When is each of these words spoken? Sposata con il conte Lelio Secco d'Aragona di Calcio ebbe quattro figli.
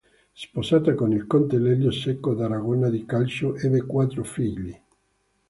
Sposata 0.33 0.95
con 0.95 1.11
il 1.13 1.27
conte 1.27 1.59
Lelio 1.59 1.91
Secco 1.91 2.33
d'Aragona 2.33 2.89
di 2.89 3.05
Calcio 3.05 3.55
ebbe 3.55 3.85
quattro 3.85 4.23
figli. 4.23 4.75